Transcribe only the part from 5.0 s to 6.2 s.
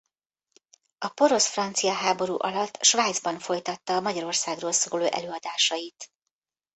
előadásait.